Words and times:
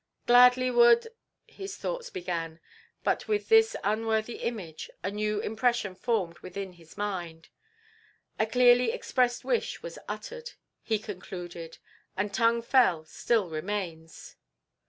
"Gladly 0.25 0.71
would" 0.71 1.09
his 1.47 1.77
thoughts 1.77 2.09
began, 2.09 2.59
but 3.03 3.27
with 3.27 3.49
this 3.49 3.75
unworthy 3.83 4.37
image 4.37 4.89
a 5.03 5.11
new 5.11 5.39
impression 5.41 5.93
formed 5.93 6.37
itself 6.37 6.41
within 6.41 6.73
his 6.73 6.97
mind. 6.97 7.49
"A 8.39 8.47
clearly 8.47 8.89
expressed 8.93 9.45
wish 9.45 9.83
was 9.83 9.99
uttered," 10.09 10.53
he 10.81 10.97
concluded, 10.97 11.77
"and 12.17 12.33
Tung 12.33 12.63
Fel 12.63 13.05
still 13.05 13.47
remains." 13.51 14.37